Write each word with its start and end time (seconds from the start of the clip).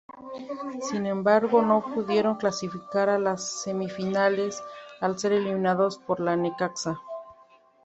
Sin 0.89 1.05
embargo, 1.05 1.61
no 1.61 1.85
pudieron 1.93 2.33
clasificar 2.37 3.07
a 3.07 3.19
las 3.19 3.61
semifinales 3.61 4.59
al 4.99 5.19
ser 5.19 5.31
eliminados 5.31 5.99
por 5.99 6.27
el 6.27 6.41
Necaxa. 6.41 6.99